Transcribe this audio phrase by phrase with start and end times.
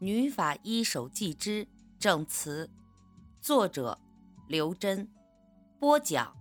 [0.00, 1.66] 女法医手记之
[1.98, 2.70] 证词，
[3.40, 3.98] 作者
[4.46, 5.08] 刘真，
[5.80, 6.36] 播讲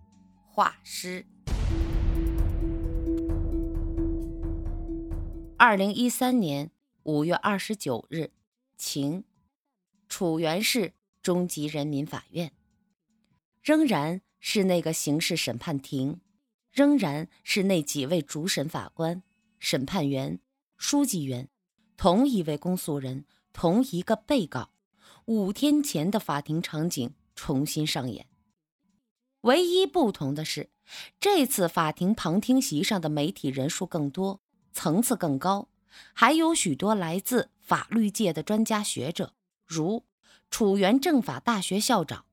[0.46, 1.26] 画师。
[5.57, 6.70] 二零一三年
[7.01, 8.29] 五月二十九日，
[8.78, 9.24] 晴，
[10.08, 10.94] 楚原市
[11.24, 12.53] 中级人民法院，
[13.63, 16.21] 仍然是那个刑事审判庭，
[16.71, 19.23] 仍然是那几位主审法官、
[19.58, 20.39] 审判员、
[20.77, 21.49] 书记员，
[21.98, 23.26] 同一位公诉人。
[23.58, 24.70] 同一个被告，
[25.26, 28.27] 五天前的法庭场景重新上演。
[29.41, 30.70] 唯一不同的是，
[31.20, 34.41] 这次法庭旁听席上的媒体人数更多，
[34.73, 35.70] 层次更高，
[36.13, 39.34] 还有许多来自法律界的专家学者，
[39.66, 40.05] 如
[40.52, 42.26] 楚原政法大学校长、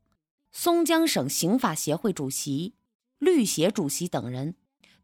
[0.53, 2.75] 松江省刑法协会主席、
[3.17, 4.57] 律协主席等人，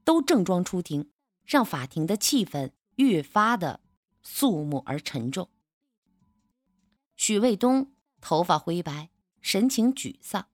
[0.04, 1.10] 都正装出庭，
[1.46, 3.80] 让法庭的气氛越发的
[4.22, 5.48] 肃穆而沉重。
[7.20, 7.92] 许卫东
[8.22, 9.10] 头发灰白，
[9.42, 10.46] 神情沮丧，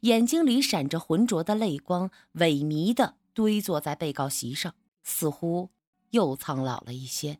[0.00, 5.70] 眼睛里闪着浑浊的泪光，萎靡地堆坐在被告席上，似乎
[6.10, 7.38] 又苍老了一些。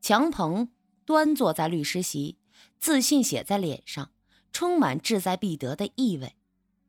[0.00, 0.70] 强鹏
[1.04, 2.38] 端坐在律师席，
[2.78, 4.12] 自信写在脸上，
[4.52, 6.36] 充满志在必得的意味。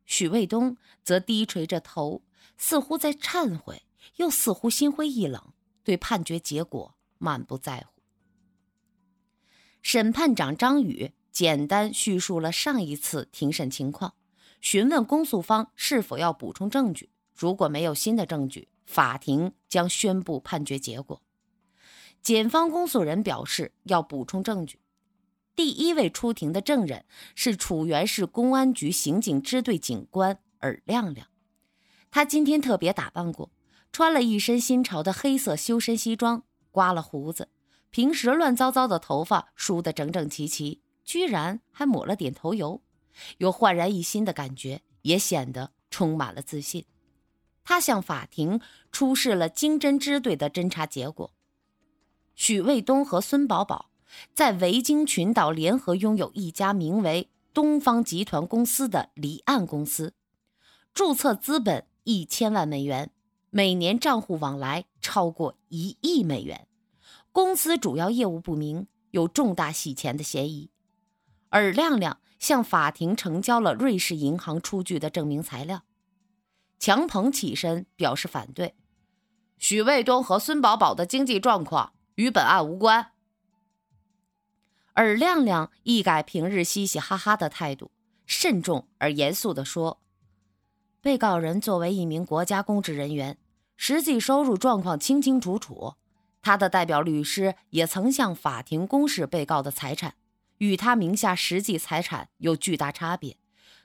[0.06, 2.22] 许卫东则低垂着头，
[2.56, 3.82] 似乎在忏悔，
[4.18, 5.54] 又似乎心灰意冷，
[5.84, 7.97] 对判决结果满不在乎。
[9.90, 14.16] 审判长张宇简单叙述了上一次庭审情况，
[14.60, 17.10] 询问公诉方是否要补充证据。
[17.34, 21.22] 如果没有新的证据，法庭将宣布判决结果。
[22.22, 24.82] 检方公诉人表示要补充证据。
[25.56, 31.28] 第一位出庭的证人是楚原市公安局刑警支队警官尔亮亮，
[32.12, 33.50] 他今天特别打扮过，
[33.94, 37.48] 穿了一身新潮的黑色修身西装，刮了胡子。
[37.90, 42.82] 平时乱糟糟的头发梳得整整齐齐，居然还抹了点头油，
[43.38, 46.86] 有焕然一新的感觉，也显得充满了自信。
[47.64, 51.34] 他向法庭出示了经侦支队的侦查结果：
[52.36, 53.90] 许卫东和孙宝宝
[54.34, 60.14] 在维京群岛联合拥有一家名为东方集团公司的离岸公司，
[60.94, 63.12] 注册资本一千万美元，
[63.50, 66.68] 每年账户往来超过一亿美元。
[67.38, 70.72] 公司主要业务不明，有重大洗钱的嫌疑。
[71.50, 75.84] 尔亮亮向法庭呈交了瑞士银行出具的证明材料。
[76.80, 78.74] 强鹏起身表示反对。
[79.60, 83.12] 许卫东和孙宝宝的经济状况与本案无关。
[84.94, 87.92] 尔亮亮一改平日嘻嘻哈哈的态度，
[88.26, 90.02] 慎重而严肃地说
[91.02, 93.38] ：“被告人作为一名国家公职人员，
[93.76, 95.94] 实际收入状况清清楚楚。”
[96.48, 100.14] 他的代表律师也曾向法庭公示被告的财产，
[100.60, 103.36] 与他名下实际财产有巨大差别。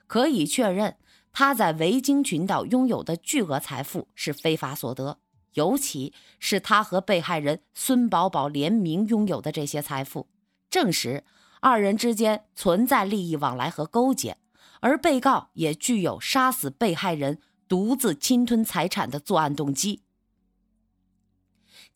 [0.07, 0.95] 可以确认，
[1.33, 5.19] 他在维京群岛拥有的巨额财富是非法所得，
[5.55, 10.29] 尤其是他和被害人孙宝宝联名拥有的这些财富，
[10.69, 11.25] 证实
[11.59, 14.37] 二人之间存在利益往来和勾结，
[14.79, 20.02] 而被告也具有杀死被害人、独自侵吞财产的作案动机。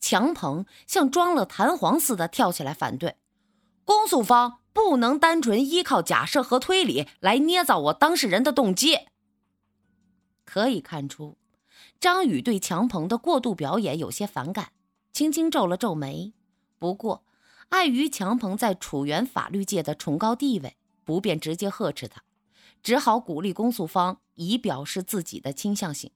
[0.00, 3.16] 强鹏像装了弹簧似的跳起来反对，
[3.84, 8.98] 公诉方不能单纯依靠假设和推理来捏造我当事人的动机。
[10.44, 11.36] 可以看出，
[12.00, 14.72] 张宇对强鹏的过度表演有些反感，
[15.12, 16.32] 轻轻皱了皱眉。
[16.78, 17.24] 不过，
[17.70, 22.22] 碍于强鹏在楚原法律界的崇高地位，不便直接呵斥他，
[22.82, 26.12] 只好鼓励公诉方以表示自己的倾向性。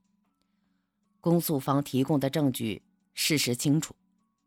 [1.21, 2.83] 公诉方提供的证据。
[3.15, 3.95] 事实清楚，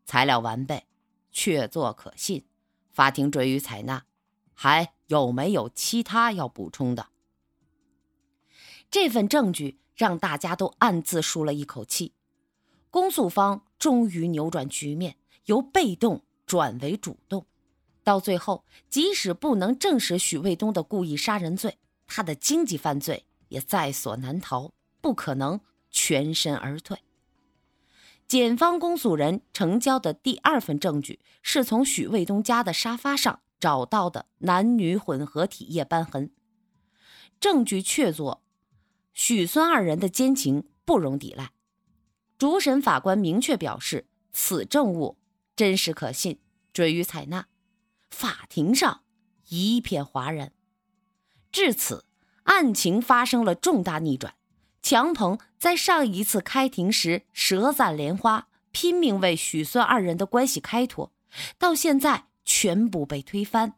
[0.06, 0.86] 材料完备，
[1.31, 2.46] 确凿可信，
[2.92, 4.06] 法庭准予采纳。
[4.53, 7.08] 还有没有其他要补充的？
[8.90, 12.14] 这份证据让大家都暗自舒了一口气。
[12.90, 17.46] 公诉方终于扭转局面，由被动转为主动。
[18.03, 21.78] 到最后，即使不能证实许卫东的故意杀人罪，
[22.08, 24.72] 他的经济犯罪也在所难逃，
[25.02, 25.59] 不可能
[25.91, 26.97] 全身而退。
[28.28, 36.32] 检方公诉人呈交的第二份证据是从许卫东家的沙发上找到的男女混合体液斑痕，
[37.40, 38.40] 证据确凿，
[39.14, 41.52] 许孙二人的奸情不容抵赖。
[42.38, 45.18] 主审法官明确表示，此证物
[45.56, 46.40] 真实可信，
[46.74, 47.48] 准予采纳。
[48.10, 49.02] 法庭上
[49.50, 50.52] 一片哗然。
[51.52, 52.06] 至此，
[52.44, 54.36] 案情发生了重大逆转。
[54.85, 61.11] 强鹏在上一次开庭时舌赞莲花，拼命为许孙二人的关系开脱，
[61.58, 63.73] 到现在全部被推翻。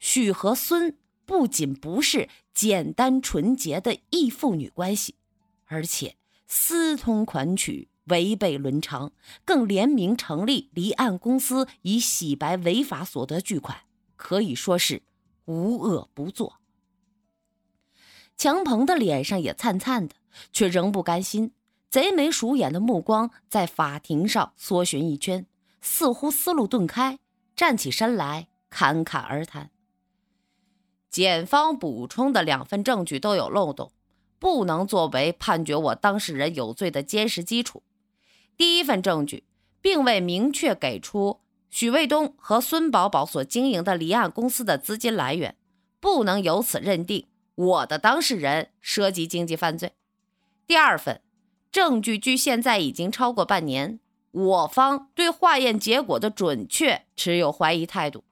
[0.00, 5.14] 许和孙不仅不是简单纯洁的义父女关系，
[5.66, 6.16] 而且
[6.48, 9.12] 私通款曲，违背伦常，
[9.44, 13.82] 更联名成立离岸公司以洗白违法所得巨款，
[14.16, 15.04] 可以说是
[15.44, 16.58] 无恶不作。
[18.36, 20.16] 强鹏的脸上也灿灿的，
[20.52, 21.52] 却仍不甘心，
[21.90, 25.46] 贼眉鼠眼的目光在法庭上缩寻一圈，
[25.80, 27.18] 似乎思路顿开，
[27.54, 29.70] 站起身来侃侃而谈。
[31.10, 33.92] 检方补充的两份证据都有漏洞，
[34.40, 37.82] 不能作为判决我当事人有罪的坚实基础。
[38.56, 39.44] 第一份证据
[39.80, 41.40] 并未明确给出
[41.70, 45.56] 许卫东和孙宝宝所经营的离岸公司的资金来源，
[46.00, 49.92] 不能由此认定我的当事人涉及经济犯罪。
[50.66, 51.20] 第二份
[51.70, 54.00] 证据距现在已经超过半年，
[54.30, 58.24] 我方对化验结果的准确持有怀疑态度。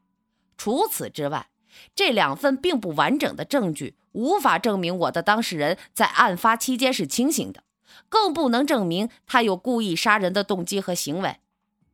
[0.56, 1.48] 除此之外。
[1.94, 7.64] 这两份并不完整的证据无法证明我的当事人在案发期间是清醒的，
[8.10, 11.38] 更不能证明他有故意杀人的动机和行为。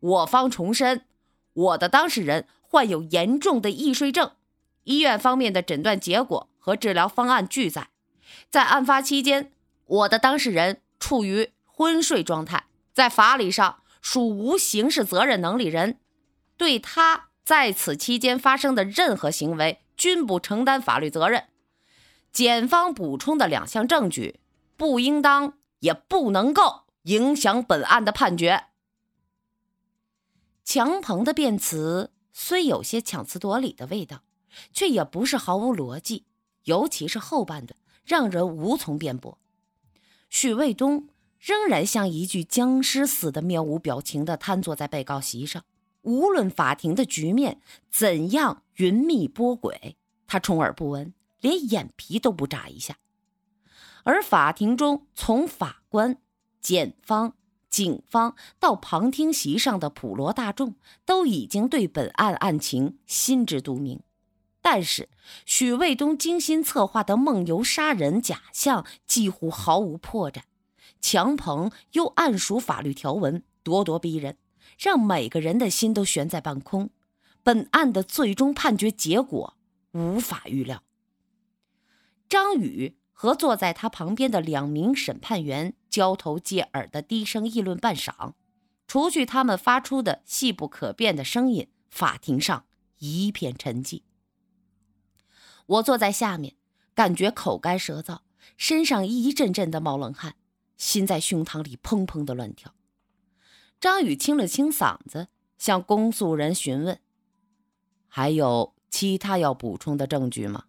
[0.01, 1.03] 我方重申，
[1.53, 4.33] 我的当事人患有严重的易睡症，
[4.83, 7.91] 医院方面的诊断结果和治疗方案俱在。
[8.51, 9.53] 在案发期间，
[9.89, 15.99] 我的当事人处于昏睡状态，在法理上属无刑事责任能力人，
[16.57, 17.27] 对他。
[17.45, 21.45] 在此期间发生的任何行为均不承担法律责任。
[22.31, 24.39] 检方补充的两项证据
[24.77, 28.65] 不应当也不能够影响本案的判决。
[30.63, 34.21] 强鹏的辩词虽有些强词夺理的味道，
[34.75, 36.27] 却也不是毫无逻辑，
[36.65, 37.75] 尤其是后半段
[38.05, 39.39] 让人无从辩驳。
[40.29, 41.09] 许卫东
[41.39, 45.65] 仍然像一具僵尸似的，面无表情地瘫坐在被告席上。
[46.03, 47.61] 无论法庭的局面
[47.91, 49.95] 怎样云密波诡，
[50.27, 52.97] 他充耳不闻，连眼皮都不眨一下。
[54.05, 56.19] 而法庭中，从法官、
[56.61, 57.35] 检方、
[57.69, 64.01] 警方到旁听席上的普罗大众，都已经对本案案情心知肚明。
[64.61, 65.09] 但是，
[65.47, 70.43] 许卫东精心策划的梦游杀人假象几乎毫无破绽，
[71.01, 74.37] 强鹏又暗熟法律条文，咄咄逼人。
[74.79, 76.91] 让每个人的心都悬在半空，
[77.43, 79.57] 本案的最终判决结果
[79.91, 80.85] 无法预料。
[82.29, 88.35] 张宇和坐在他旁边的两名审判员交头接耳的低声议论半晌，
[88.87, 92.67] 除去他们发出的细不可辨的声音，法庭上
[92.99, 94.03] 一片沉寂。
[95.69, 96.57] 我坐在下面，
[96.95, 98.21] 感觉口干舌燥，
[98.57, 100.37] 身上一阵阵的冒冷汗，
[100.79, 102.75] 心在胸膛里砰砰的乱跳。
[103.79, 105.29] 张宇清了清嗓子，
[105.59, 106.99] 向公诉人询问
[108.09, 110.65] ：“还有其他要补充的证据吗？”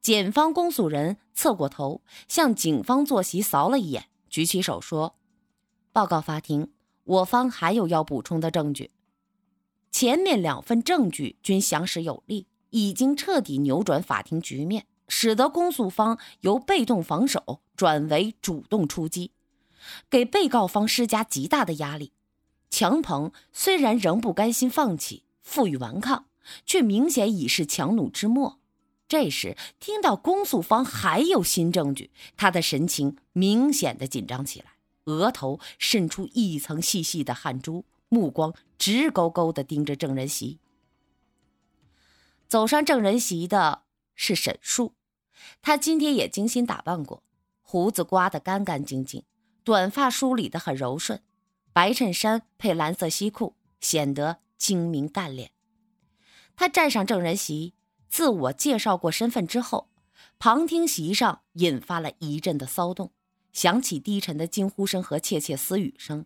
[0.00, 5.16] 检方公诉人侧过头，向警方坐席扫了一眼，举起手说
[5.92, 6.72] ：“报告法庭，
[7.02, 8.92] 我方还有要补充的证据。
[9.90, 19.32] 前面两份证据均详实有力，已经彻底扭转法庭局面，使得公诉方由被动防守转为主动出击。”
[20.10, 22.12] 给被告方施加极大的压力，
[22.68, 26.26] 强鹏虽然仍不甘心放弃，负隅顽抗，
[26.66, 28.58] 却明显已是强弩之末。
[29.06, 34.72] 这时听到公诉方还有新证据，他的神情明显的紧张起来，
[35.04, 40.58] 额头渗出一层细细的汗珠，目光直勾勾的盯着证人席。
[42.48, 43.82] 走上证人席的
[44.14, 44.94] 是沈树，
[45.60, 47.22] 他今天也精心打扮过，
[47.60, 49.22] 胡子刮得干干净净。
[49.62, 51.22] 短发梳理得很柔顺，
[51.74, 55.50] 白衬衫配蓝色西裤，显得精明干练。
[56.56, 57.74] 他站上证人席，
[58.08, 59.90] 自我介绍过身份之后，
[60.38, 63.12] 旁听席上引发了一阵的骚动，
[63.52, 66.24] 响起低沉的惊呼声和窃窃私语声。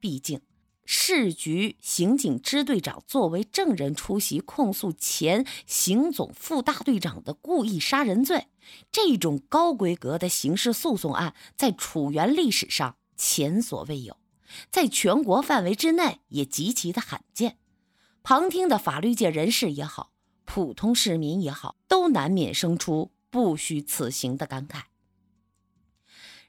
[0.00, 0.40] 毕竟，
[0.84, 8.48] 市局刑警支队长作为证人出席控诉前刑总副大队长的故意杀人罪。
[8.90, 14.16] 这种高规格的刑事诉讼案在楚原历史上前所未有，
[14.70, 17.58] 在全国范围之内也极其的罕见。
[18.22, 20.12] 旁听的法律界人士也好，
[20.44, 24.82] 普通市民也好，都难免生出不虚此行的感慨。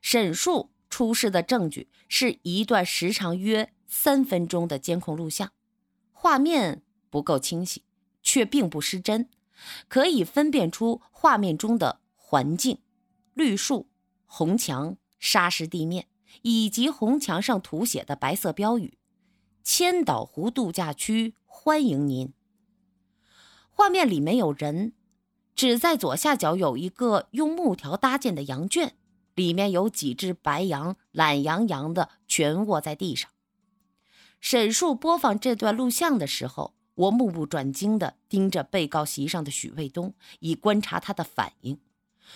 [0.02, 5.52] 沈树出示的证据是一段时长约三分钟的监控录像，
[6.12, 6.82] 画面
[7.12, 7.84] 不够清晰，
[8.24, 9.30] 却并不失真，
[9.88, 12.00] 可以分辨出画面中的。
[12.16, 12.80] 环境，
[13.36, 13.88] 绿树、
[14.26, 16.08] 红墙、沙石地面，
[16.42, 18.98] 以及红墙上涂写的白色标语
[19.64, 22.34] ：“千岛湖度假区欢迎您，
[23.70, 24.94] 画面里没有人，
[25.54, 28.96] 只在左下角有一个用木条搭建的羊圈，
[29.36, 33.30] 里面有几只白羊，懒洋洋的蜷卧在地上。
[34.44, 41.80] 沈树播放这段录像的时候，我目不转睛地盯着被告席上的许卫东，以观察他的反应。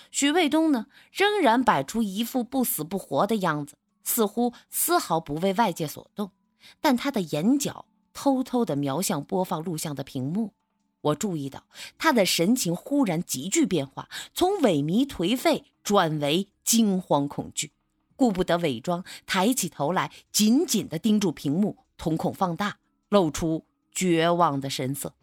[0.09, 6.31] 许卫东呢，仍然摆出一副不死不活的样子，似乎丝毫不为外界所动，
[6.79, 10.53] 但他的眼角偷偷地瞄向播放录像的屏幕。
[11.01, 11.65] 我注意到
[11.97, 17.73] 他的神情忽然急剧变化，从萎靡颓废转为惊慌恐惧，
[18.15, 21.79] 顾不得伪装，抬起头来，紧紧地盯住屏幕。
[21.97, 22.77] 瞳孔放大，
[23.09, 25.13] 露出绝望的神色。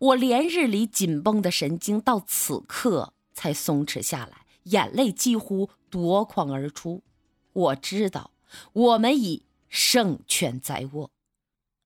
[0.00, 7.02] 我连日里紧绷的神经到此刻才松弛下来，眼泪几乎夺眶而出。
[7.52, 8.32] 我知道，
[8.72, 11.10] 我们已胜券在握。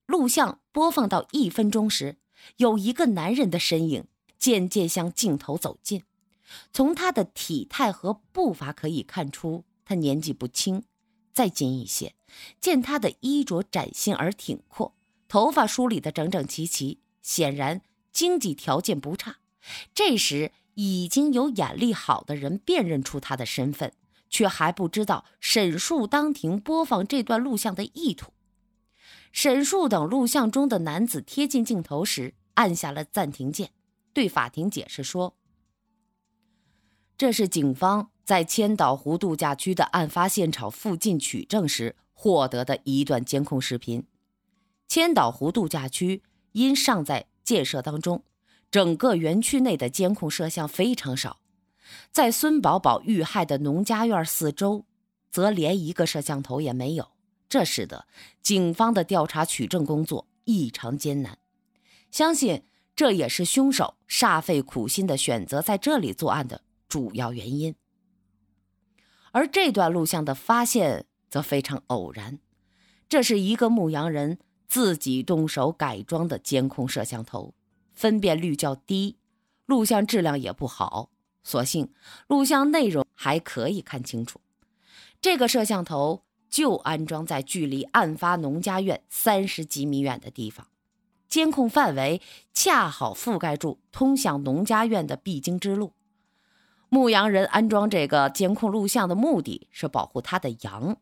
[0.07, 2.17] 录像播放到一分钟时，
[2.57, 4.07] 有一个男人的身影
[4.39, 6.03] 渐渐向镜头走近。
[6.73, 10.85] 从他的体态和步伐可以看出，他年纪不轻。
[11.33, 12.15] 再近一些，
[12.61, 14.95] 见他的衣着崭新而挺阔，
[15.29, 17.83] 头发梳理得整整齐齐，显然
[18.13, 19.37] 经济条件不差。
[19.95, 23.93] 这时已经有眼力好的人辨认出他的身份，
[24.31, 28.33] 却还不知道沈树当庭播放这段录像的意图。
[29.31, 33.71] 沈树等录像中的男子贴近镜头时，按下了暂停键，
[34.13, 35.37] 对法庭解释说
[37.19, 44.05] ：“这是警方。”在千岛湖度假区的案发现场附近取证时获得的一段监控视频。
[44.87, 46.23] 千岛湖度假区
[46.53, 48.23] 因尚在建设当中，
[48.71, 51.41] 整个园区内的监控摄像非常少。
[52.13, 54.85] 在孙宝宝遇害的农家院四周，
[55.31, 57.09] 则连一个摄像头也没有。
[57.49, 58.07] 这使得
[58.43, 61.39] 警方的调查取证工作异常艰难。
[62.11, 67.75] 相信这也是凶手煞费苦心的选择在这里作案的主要原因。
[69.33, 72.39] 而这段录像的发现则非常偶然，
[73.09, 77.55] 这是一个牧羊人自己动手改装的监控摄像头，
[77.95, 79.17] 分辨率较低，
[79.67, 81.11] 录像质量也不好。
[81.45, 81.93] 所幸
[82.27, 84.41] 录像内容还可以看清楚。
[85.21, 90.69] 这个摄像头就安装在距离案发农家院三十几米远的地方，
[91.29, 92.21] 监控范围
[92.53, 95.93] 恰好覆盖住通向农家院的必经之路。
[96.91, 100.97] 牧羊人安装这个监控录像的目的是保护他的羊。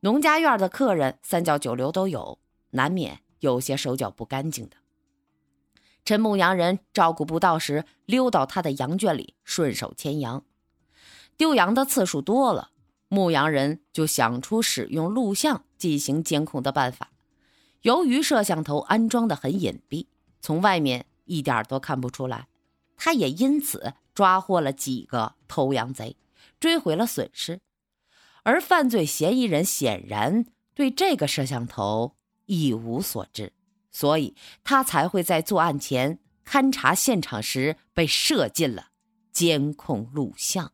[0.00, 2.38] 农家院的客人三教九流都有，
[2.70, 4.76] 难免有些手脚不干净的。
[6.04, 10.44] 趁牧羊人照顾不到时，溜到他的羊圈里顺手牵羊。
[11.38, 12.70] 丢羊的次数多了，
[13.08, 17.10] 牧羊人就想出使用录像进行监控的办法。
[17.80, 20.06] 由于摄像头安装的很隐蔽，
[20.42, 22.48] 从外面一点都看不出来，
[22.98, 23.94] 他也因此。
[24.14, 26.16] 抓获了几个偷羊贼，
[26.60, 27.60] 追回了损失，
[28.44, 32.14] 而犯罪嫌疑人显然对这个摄像头
[32.46, 33.52] 一无所知，
[33.90, 38.90] 所以他才会在作案前勘察现场时被摄进了
[39.32, 40.72] 监控录像。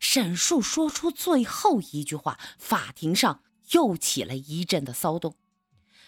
[0.00, 3.42] 沈树说出最后一句话，法庭上
[3.72, 5.36] 又起了一阵的骚动，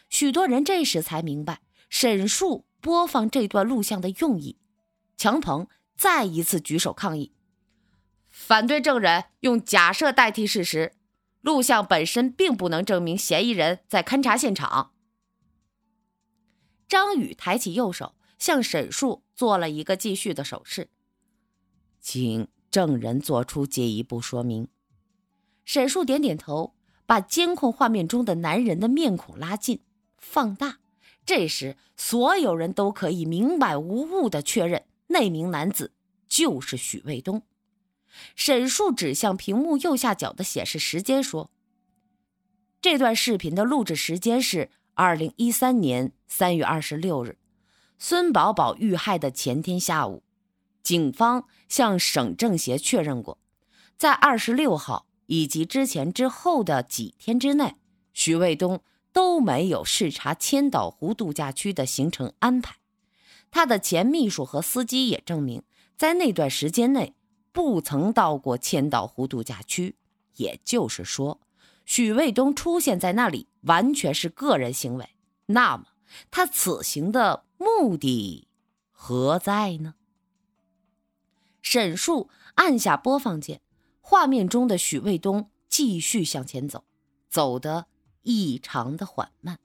[0.08, 1.60] 许多人这时才明白
[1.90, 4.56] 沈树播放这段录像的用意。
[5.16, 5.68] 强鹏。
[5.98, 7.32] 再一次举手抗议，
[8.30, 10.94] 反对证人用假设代替事实。
[11.40, 14.92] 录像本身并不能证明嫌疑人在勘察现场。
[16.88, 20.90] 张宇抬起右手，向沈树做了一个继续的手势，
[22.00, 24.68] 请证人做出进一步说明。
[25.64, 26.74] 沈树点点头，
[27.06, 29.80] 把监控画面中的男人的面孔拉近、
[30.18, 30.78] 放大。
[31.24, 34.87] 这时，所有人都可以明白无误的确认。
[35.08, 35.92] 那名男子
[36.26, 37.42] 就是许卫东。
[38.34, 41.50] 沈树指向屏幕右下角的显示时间说
[42.80, 47.38] ：“这段视频的录制时间是二零一三年三月二十六日，
[47.98, 50.22] 孙宝宝遇害的前天下午。
[50.82, 53.38] 警方向省政协确认过，
[53.98, 57.74] 在二十六号以及之前之后的几天之内，
[58.14, 62.76] 许卫东都没有视察千岛湖度假区的行程安排。”
[63.50, 65.62] 他的前秘书和司机也证明，
[65.96, 67.14] 在那段时间内
[67.52, 69.96] 不曾到过千岛湖度假区。
[70.36, 71.40] 也就是说，
[71.84, 75.16] 许卫东出现在那里完全是个人行为。
[75.46, 75.86] 那么，
[76.30, 78.46] 他此行的目的
[78.92, 79.94] 何在呢？
[81.60, 83.60] 沈树按下播放键，
[84.00, 86.84] 画面中的许卫东继续向前走，
[87.28, 87.86] 走得
[88.22, 89.58] 异常的缓慢，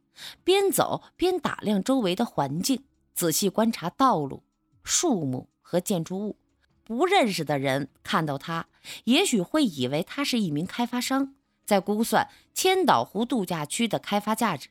[0.44, 2.84] 边走边打量周围的环境。
[3.14, 4.44] 仔细观察道路、
[4.84, 6.38] 树木和建筑物。
[6.84, 8.68] 不认识的人看到他，
[9.06, 11.34] 也许会以为他是一名开发商，
[11.66, 14.70] 在估算千岛湖度假区的开发价值。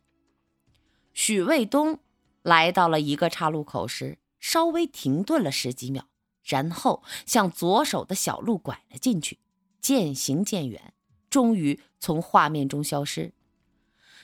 [1.15, 2.01] 许卫东
[2.43, 6.07] 来到了一个岔路口时，稍微停顿了十几秒，
[6.45, 9.39] 然后向左手的小路拐了进去，
[9.81, 10.93] 渐行渐远，
[11.31, 13.33] 终于从画面中消失。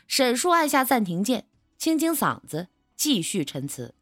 [0.06, 1.48] 沈叔按下暂停键，
[1.78, 3.94] 清清嗓子，继续陈词。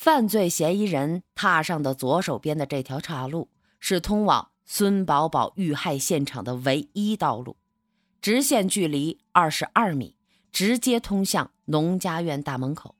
[0.00, 7.58] 犯罪嫌疑人踏上的左手边的这条岔路，是通往孙宝宝遇害现场的唯一道路，
[8.22, 10.16] 直线距离二十二米，
[10.50, 12.94] 直接通向农家院大门口。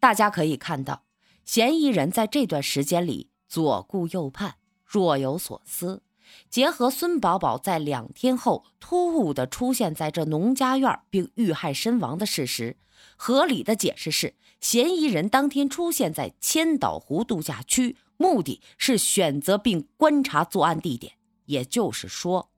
[0.00, 1.02] 大家可以看到，
[1.44, 4.54] 嫌疑人在这段时间里左顾右盼，
[4.86, 6.02] 若有所思。
[6.48, 12.78] 结合孙宝宝在两天后突兀地出现在这农家院并遇害身亡的事实，
[13.18, 14.34] 合理的解释是。
[14.62, 21.14] 嫌疑人当天出现在千岛湖度假区，目的是选择并观察作案地点。
[21.46, 22.48] 也就是说，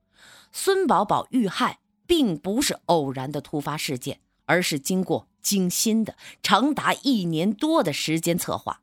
[0.51, 8.81] 孙宝宝遇害并不是偶然的突发事件，而是经过精心的长达一年多的时间策划。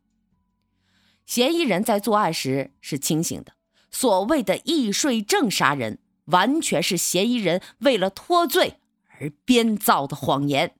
[1.24, 3.52] 嫌疑人在作案时是清醒的，
[3.92, 8.80] 所谓的易睡症杀人，完全是嫌疑人为了脱罪
[9.20, 10.74] 而编造的谎言。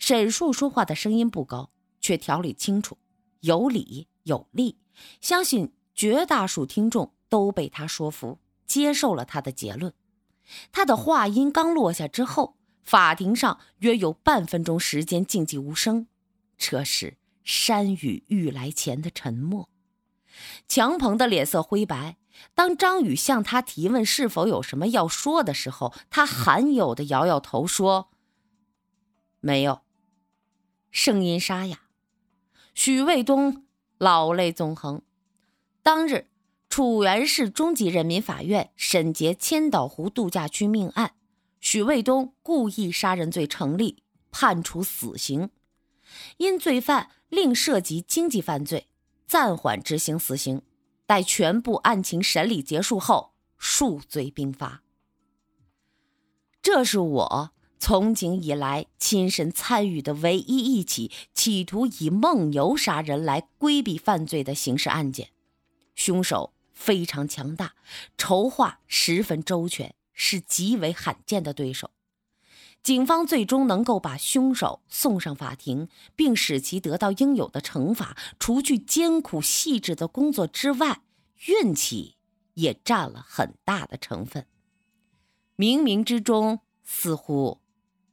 [0.00, 2.98] 沈树说话的声音不高，却条理清楚，
[3.40, 4.78] 有理有利。
[5.20, 9.94] 相信绝大数听众都被他说服，接受了他的结论。
[10.72, 16.08] 他的话音刚落下之后，法庭上约有半分钟时间静寂无声，
[16.58, 19.68] 这是山雨欲来前的沉默。
[20.66, 22.16] 强鹏的脸色灰白。
[22.54, 28.08] 当张宇向他提问是否有什么要说的时候，他罕有的摇摇头说
[29.40, 29.82] ：“没有。”
[30.90, 31.82] 声音沙哑，
[32.74, 33.64] 许卫东
[33.96, 35.02] 老泪纵横。
[35.82, 36.26] 当日，
[36.68, 41.14] 楚原市中级人民法院审结千岛湖度假区命案，
[41.60, 45.50] 许卫东故意杀人罪成立，判处死刑。
[46.38, 48.88] 因罪犯另涉及经济犯罪，
[49.28, 50.62] 暂缓执行死刑，
[51.06, 54.82] 待全部案情审理结束后，数罪并罚。
[56.60, 57.52] 这是我。
[57.80, 65.30] 从警以来，亲身参与的唯一一起企图以梦游杀人来规避犯罪的刑事案件，
[65.96, 67.74] 凶手非常强大，
[68.18, 71.90] 筹划十分周全，是极为罕见的对手。
[72.82, 81.00] 警方最终能够把凶手送上法庭，并使其得到应有的惩罚，除去艰苦细致的工作之外，
[81.46, 82.16] 运气
[82.54, 84.46] 也占了很大的成分。
[85.56, 87.58] 冥冥之中，似乎。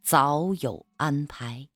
[0.09, 1.67] 早有安排。